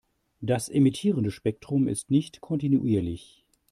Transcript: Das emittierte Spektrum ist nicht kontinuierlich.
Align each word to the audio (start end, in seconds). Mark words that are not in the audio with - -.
Das 0.39 0.67
emittierte 0.67 1.29
Spektrum 1.29 1.87
ist 1.87 2.09
nicht 2.09 2.41
kontinuierlich. 2.41 3.45